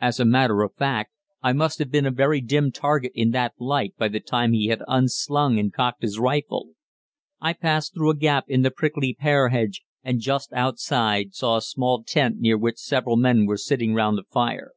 [0.00, 1.10] As a matter of fact,
[1.42, 4.68] I must have been a very dim target in that light by the time he
[4.68, 6.74] had unslung and cocked his rifle.
[7.40, 11.62] I passed through a gap in the prickly pear hedge, and just outside saw a
[11.62, 14.70] small tent near which several men were sitting round a fire.